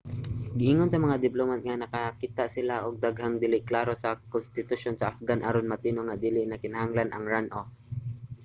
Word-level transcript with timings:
giingon 0.59 0.89
sa 0.91 1.03
mga 1.05 1.21
diplomat 1.25 1.59
nga 1.63 1.79
nakakita 1.83 2.43
sila 2.55 2.75
og 2.85 2.99
daghang 3.05 3.35
dili 3.43 3.57
klaro 3.69 3.93
sa 3.97 4.09
konstitusyon 4.33 4.95
sa 4.97 5.09
afghan 5.11 5.41
aron 5.47 5.69
matino 5.71 6.01
nga 6.05 6.19
dili 6.25 6.41
na 6.45 6.61
kinahanglan 6.63 7.09
ang 7.11 7.23
runoff 7.33 7.67